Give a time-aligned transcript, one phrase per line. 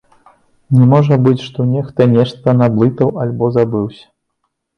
[0.77, 4.05] Не можа быць, што нехта нешта наблытаў альбо забыўся.